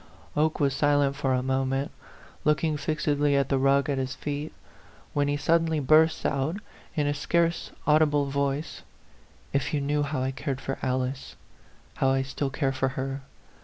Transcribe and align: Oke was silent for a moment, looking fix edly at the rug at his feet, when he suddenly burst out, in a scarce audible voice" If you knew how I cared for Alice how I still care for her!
Oke 0.35 0.59
was 0.59 0.73
silent 0.75 1.15
for 1.15 1.31
a 1.35 1.43
moment, 1.43 1.91
looking 2.43 2.75
fix 2.75 3.05
edly 3.05 3.35
at 3.39 3.49
the 3.49 3.59
rug 3.59 3.87
at 3.87 3.99
his 3.99 4.15
feet, 4.15 4.51
when 5.13 5.27
he 5.27 5.37
suddenly 5.37 5.79
burst 5.79 6.25
out, 6.25 6.57
in 6.95 7.05
a 7.05 7.13
scarce 7.13 7.69
audible 7.85 8.25
voice" 8.25 8.81
If 9.53 9.75
you 9.75 9.79
knew 9.79 10.01
how 10.01 10.23
I 10.23 10.31
cared 10.31 10.59
for 10.59 10.79
Alice 10.81 11.35
how 11.97 12.09
I 12.09 12.23
still 12.23 12.49
care 12.49 12.71
for 12.73 12.87
her! 12.97 13.21